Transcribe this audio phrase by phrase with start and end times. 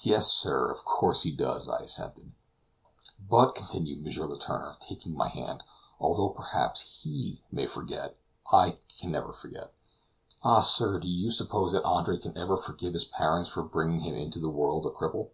[0.00, 2.32] "Yes, sir, of course he does," I assented.
[3.28, 4.28] "But," continued M.
[4.30, 5.62] Letourneur, taking my hand,
[6.00, 8.16] "although, perhaps, HE may forget,
[8.50, 9.74] I can never forget.
[10.42, 14.14] Ah, sir, do you suppose that Andre can ever forgive his parents for bringing him
[14.14, 15.32] into the world a cripple?"